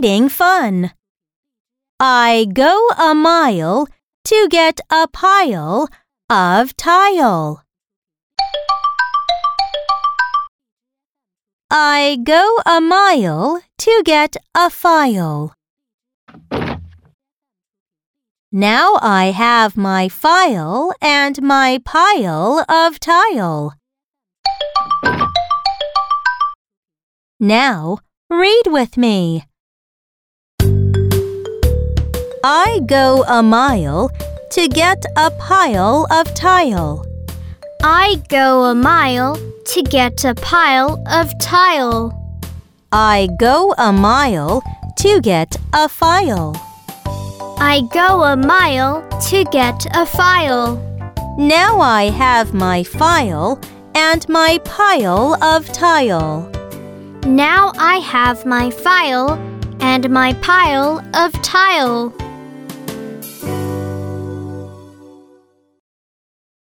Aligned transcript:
reading 0.00 0.28
fun. 0.28 0.92
I 1.98 2.46
go 2.52 2.88
a 2.96 3.16
mile 3.16 3.88
to 4.26 4.46
get 4.48 4.80
a 4.90 5.08
pile 5.08 5.88
of 6.30 6.76
tile. 6.76 7.64
I 11.68 12.18
go 12.22 12.58
a 12.64 12.80
mile 12.80 13.60
to 13.78 14.02
get 14.04 14.36
a 14.54 14.70
file. 14.70 15.52
Now 18.52 18.98
I 19.02 19.32
have 19.34 19.76
my 19.76 20.08
file 20.08 20.94
and 21.02 21.42
my 21.42 21.80
pile 21.84 22.64
of 22.68 23.00
tile. 23.00 23.74
Now 27.40 27.98
read 28.30 28.66
with 28.66 28.96
me. 28.96 29.48
I 32.44 32.80
go 32.86 33.24
a 33.26 33.42
mile 33.42 34.10
to 34.52 34.68
get 34.68 35.04
a 35.16 35.30
pile 35.32 36.06
of 36.10 36.32
tile. 36.34 37.04
I 37.82 38.22
go 38.28 38.64
a 38.64 38.74
mile 38.74 39.36
to 39.66 39.82
get 39.82 40.24
a 40.24 40.34
pile 40.34 41.02
of 41.10 41.36
tile. 41.40 42.14
I 42.92 43.28
go 43.38 43.74
a 43.76 43.92
mile 43.92 44.62
to 44.98 45.20
get 45.20 45.56
a 45.72 45.88
file. 45.88 46.54
I 47.58 47.82
go 47.92 48.22
a 48.22 48.36
mile 48.36 49.02
to 49.28 49.44
get 49.44 49.86
a 49.96 50.06
file. 50.06 50.76
Now 51.38 51.80
I 51.80 52.04
have 52.04 52.54
my 52.54 52.84
file 52.84 53.60
and 53.94 54.28
my 54.28 54.58
pile 54.64 55.42
of 55.42 55.72
tile. 55.72 56.48
Now 57.26 57.72
I 57.76 57.96
have 57.96 58.46
my 58.46 58.70
file 58.70 59.32
and 59.80 60.08
my 60.10 60.32
pile 60.34 61.02
of 61.14 61.32
tile. 61.42 62.14